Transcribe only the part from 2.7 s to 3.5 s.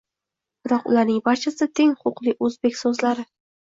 so’zlari!